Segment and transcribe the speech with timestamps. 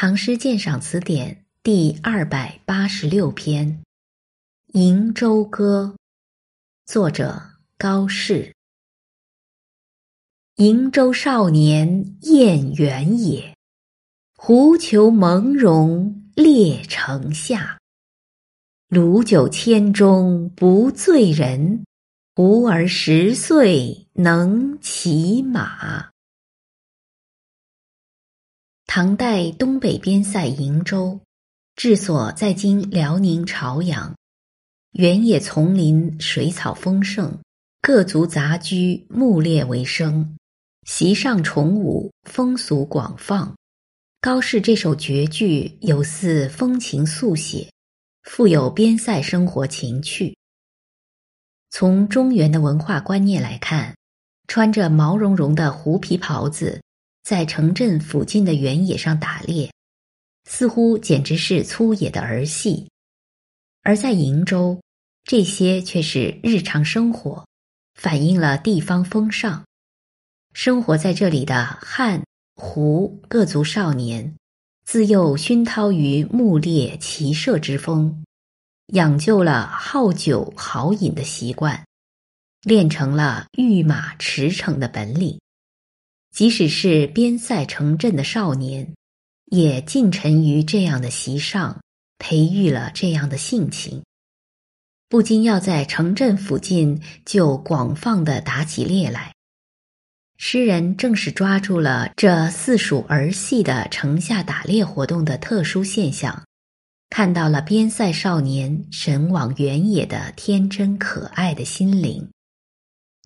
[0.00, 3.82] 唐诗鉴赏词典》第二百八十六篇
[4.78, 5.96] 《瀛洲歌》，
[6.86, 7.42] 作者
[7.76, 8.54] 高适。
[10.54, 13.56] 瀛洲少年宴原野，
[14.36, 17.80] 狐裘蒙茸列城下。
[18.88, 21.84] 鲁酒千钟不醉人，
[22.36, 26.10] 胡儿十岁能骑马。
[29.00, 31.20] 唐代东北边塞瀛洲，
[31.76, 34.12] 治所在今辽宁朝阳，
[34.90, 37.38] 原野丛林，水草丰盛，
[37.80, 40.36] 各族杂居，牧猎为生，
[40.84, 43.54] 席上崇武，风俗广放。
[44.20, 47.70] 高适这首绝句有似风情速写，
[48.24, 50.36] 富有边塞生活情趣。
[51.70, 53.94] 从中原的文化观念来看，
[54.48, 56.80] 穿着毛茸茸的狐皮袍子。
[57.28, 59.70] 在城镇附近的原野上打猎，
[60.48, 62.88] 似乎简直是粗野的儿戏；
[63.82, 64.80] 而在瀛洲，
[65.24, 67.46] 这些却是日常生活，
[67.92, 69.62] 反映了地方风尚。
[70.54, 74.34] 生活在这里的汉、胡各族少年，
[74.86, 78.24] 自幼熏陶于牧猎骑射之风，
[78.94, 81.84] 养就了好酒好饮的习惯，
[82.62, 85.38] 练成了御马驰骋的本领。
[86.38, 88.94] 即使是边塞城镇的少年，
[89.46, 91.82] 也浸沉于这样的席上，
[92.16, 94.04] 培育了这样的性情，
[95.08, 99.34] 不禁要在城镇附近就广泛的打起猎来。
[100.36, 106.44] 诗人正是抓住了这似属儿戏的城下打猎活动的特殊现象，
[107.10, 112.30] 看到了边塞少年神往原野的天真可爱的心灵，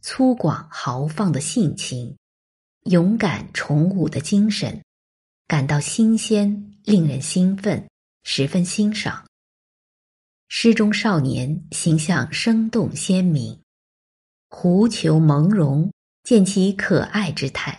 [0.00, 2.16] 粗犷豪放的性情。
[2.84, 4.82] 勇敢崇武的精神，
[5.46, 7.88] 感到新鲜，令人兴奋，
[8.24, 9.24] 十分欣赏。
[10.48, 13.58] 诗中少年形象生动鲜明，
[14.48, 15.90] 狐裘蒙茸，
[16.24, 17.78] 见其可爱之态；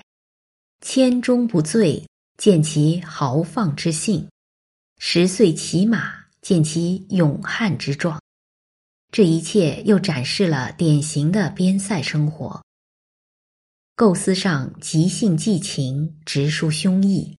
[0.80, 2.08] 千钟不醉，
[2.38, 4.26] 见其豪放之性；
[5.00, 8.22] 十岁骑马，见其勇悍之状。
[9.12, 12.64] 这一切又展示了典型的边塞生活。
[13.96, 17.36] 构思上即兴寄情，直抒胸臆；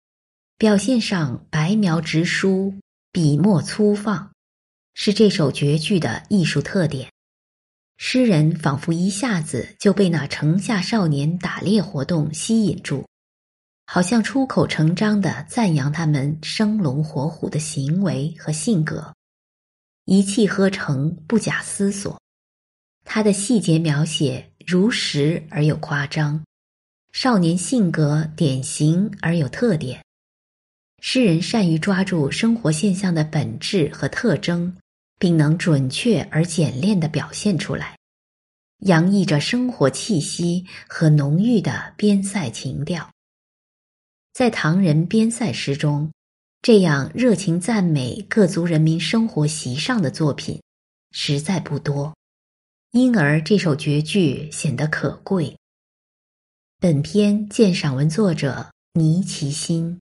[0.57, 2.79] 表现上白描直抒，
[3.11, 4.31] 笔墨粗放，
[4.95, 7.11] 是这首绝句的艺术特点。
[7.97, 13.05] 诗人仿佛一下子就被那城下少年打猎活动吸引住，
[13.87, 19.13] 好像出口成章的赞扬他们生龙活虎的行为和性格，
[20.05, 22.21] 一气呵成，不假思索。
[23.05, 24.54] 他的细节描写。
[24.67, 26.43] 如实而又夸张，
[27.13, 30.03] 少年性格典型而有特点。
[31.01, 34.75] 诗人善于抓住生活现象的本质和特征，
[35.19, 37.95] 并能准确而简练地表现出来，
[38.79, 43.11] 洋溢着生活气息和浓郁的边塞情调。
[44.33, 46.11] 在唐人边塞诗中，
[46.63, 50.63] 这样热情赞美各族人民生活习尚的作品，
[51.13, 52.15] 实在不多。
[52.95, 55.59] 因而这首绝句显得可贵。
[56.79, 59.99] 本篇鉴赏文作者倪其心。